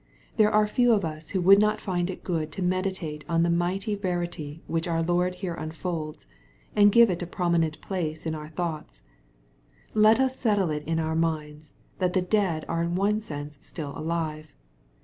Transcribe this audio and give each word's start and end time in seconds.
There 0.37 0.49
are 0.51 0.65
few 0.65 0.93
of 0.93 1.05
us 1.05 1.29
who 1.29 1.41
would 1.41 1.59
not 1.59 1.79
find 1.79 2.09
it 2.09 2.23
good 2.23 2.51
to 2.53 2.63
meditate 2.63 3.23
on 3.29 3.43
the 3.43 3.51
mighty 3.51 3.93
verity 3.93 4.63
whicli 4.67 4.91
our 4.91 5.03
Lord 5.03 5.35
here 5.35 5.53
unfolds, 5.53 6.25
and 6.75 6.91
to 6.91 6.99
give 6.99 7.11
it 7.11 7.21
a 7.21 7.27
prominent 7.27 7.79
place 7.81 8.25
in 8.25 8.33
our 8.33 8.47
thoughts. 8.49 9.03
\^ 9.89 9.91
Let 9.93 10.19
us 10.19 10.35
settle 10.35 10.71
it 10.71 10.83
in 10.85 10.99
our 10.99 11.15
minds, 11.15 11.75
that 11.99 12.13
the 12.13 12.21
dead 12.23 12.65
are 12.67 12.81
in 12.81 12.95
one 12.95 13.19
sense 13.19 13.59
still 13.61 13.95
alive. 13.95 14.55